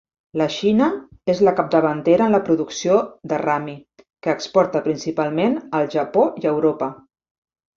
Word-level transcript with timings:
La 0.41 0.45
Xina 0.53 0.85
és 1.33 1.41
la 1.47 1.53
capdavantera 1.59 2.29
en 2.29 2.33
la 2.37 2.39
producció 2.47 2.97
de 3.33 3.39
rami, 3.43 3.75
que 4.25 4.35
exporta 4.35 4.83
principalment 4.89 5.59
al 5.81 5.89
Japó 5.99 6.25
i 6.43 6.49
a 6.51 6.57
Europa. 6.57 6.91